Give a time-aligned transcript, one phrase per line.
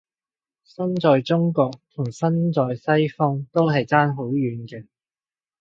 [0.63, 4.87] 身在中國同身在西方都係爭好遠嘅